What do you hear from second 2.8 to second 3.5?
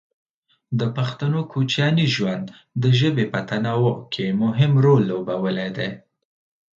د ژبې په